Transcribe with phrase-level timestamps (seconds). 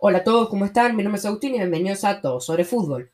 [0.00, 0.94] Hola a todos, ¿cómo están?
[0.94, 3.10] Mi nombre es Agustín y bienvenidos a Todos sobre Fútbol.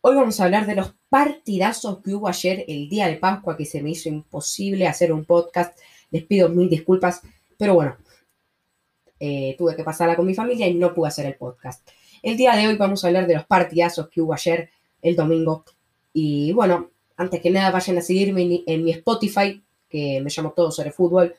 [0.00, 3.66] Hoy vamos a hablar de los partidazos que hubo ayer, el día de Pascua, que
[3.66, 5.78] se me hizo imposible hacer un podcast.
[6.10, 7.20] Les pido mil disculpas,
[7.58, 7.98] pero bueno,
[9.20, 11.86] eh, tuve que pasarla con mi familia y no pude hacer el podcast.
[12.22, 14.70] El día de hoy vamos a hablar de los partidazos que hubo ayer,
[15.02, 15.66] el domingo.
[16.14, 20.70] Y bueno, antes que nada vayan a seguirme en mi Spotify, que me llamo Todo
[20.70, 21.36] sobre Fútbol.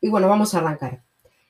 [0.00, 1.02] Y bueno, vamos a arrancar.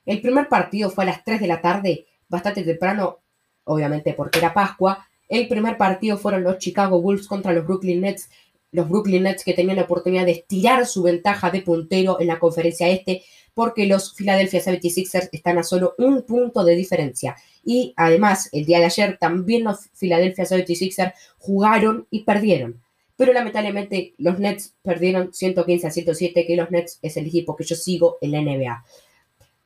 [0.05, 3.21] El primer partido fue a las 3 de la tarde, bastante temprano,
[3.65, 5.07] obviamente porque era Pascua.
[5.29, 8.29] El primer partido fueron los Chicago Bulls contra los Brooklyn Nets.
[8.73, 12.39] Los Brooklyn Nets que tenían la oportunidad de estirar su ventaja de puntero en la
[12.39, 13.23] conferencia este,
[13.55, 17.37] porque los Philadelphia 76ers están a solo un punto de diferencia.
[17.65, 22.83] Y además, el día de ayer también los Philadelphia 76ers jugaron y perdieron.
[23.17, 27.65] Pero lamentablemente los Nets perdieron 115 a 107, que los Nets es el equipo que
[27.65, 28.85] yo sigo en la NBA.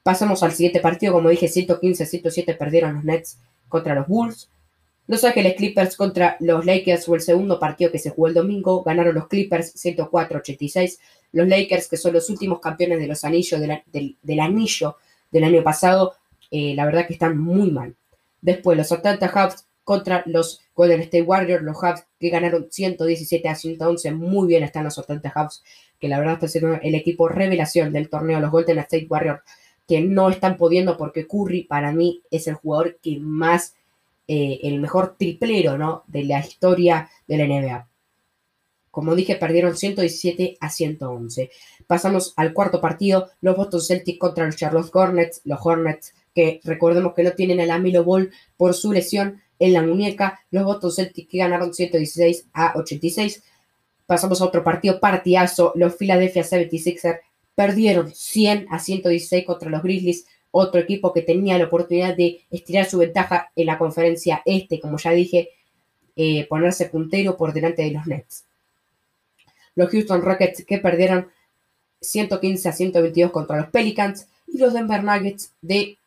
[0.09, 4.49] Pasamos al siguiente partido, como dije, 115-107 perdieron los Nets contra los Bulls.
[5.07, 8.83] Los Ángeles Clippers contra los Lakers fue el segundo partido que se jugó el domingo.
[8.83, 10.99] Ganaron los Clippers 104-86.
[11.33, 14.97] Los Lakers, que son los últimos campeones de los anillos del, anillo
[15.31, 16.15] del año pasado,
[16.51, 17.95] eh, la verdad que están muy mal.
[18.41, 23.55] Después los Atlanta Hawks contra los Golden State Warriors, los Hawks que ganaron 117 a
[23.55, 24.13] 111.
[24.13, 25.63] Muy bien están los Atlanta Hawks,
[26.01, 28.41] que la verdad está siendo el equipo revelación del torneo.
[28.41, 29.43] Los Golden State Warriors
[29.89, 33.75] que no están pudiendo porque Curry para mí es el jugador que más,
[34.29, 36.05] eh, el mejor triplero ¿no?
[36.07, 37.89] de la historia de la NBA.
[38.91, 41.51] Como dije, perdieron 117 a 111.
[41.87, 45.41] Pasamos al cuarto partido, los Boston Celtics contra los Charlotte Hornets.
[45.45, 49.83] Los Hornets que recordemos que no tienen el Amilo Ball por su lesión en la
[49.83, 50.41] muñeca.
[50.51, 53.43] Los Boston Celtics que ganaron 116 a 86.
[54.05, 57.21] Pasamos a otro partido partidazo, los Philadelphia 76ers
[57.59, 62.85] Perdieron 100 a 116 contra los Grizzlies, otro equipo que tenía la oportunidad de estirar
[62.85, 65.51] su ventaja en la conferencia este, como ya dije,
[66.15, 68.45] eh, ponerse puntero por delante de los Nets.
[69.75, 71.33] Los Houston Rockets que perdieron
[72.01, 75.99] 115 a 122 contra los Pelicans y los Denver Nuggets de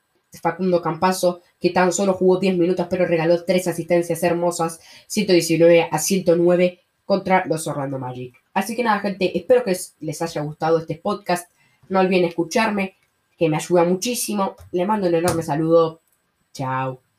[0.41, 5.99] Facundo Campazo, que tan solo jugó 10 minutos pero regaló 3 asistencias hermosas, 119 a
[5.99, 8.35] 109 contra los Orlando Magic.
[8.53, 11.51] Así que nada, gente, espero que les haya gustado este podcast.
[11.89, 12.95] No olviden escucharme,
[13.37, 14.55] que me ayuda muchísimo.
[14.71, 16.01] Le mando un enorme saludo.
[16.53, 17.10] Chao.